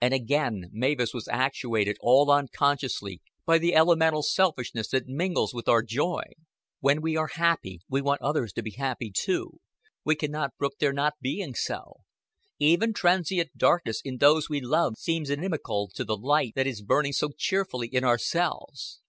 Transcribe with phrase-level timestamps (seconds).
[0.00, 5.82] And again Mavis was actuated all unconsciously by the elemental selfishness that mingles with our
[5.82, 6.22] joy.
[6.80, 9.58] When we are happy we want others to be happy too,
[10.06, 11.98] we can not brook their not being so;
[12.58, 17.12] even transient darkness in those we love seems inimical to the light that is burning
[17.12, 19.02] so cheerfully in ourselves.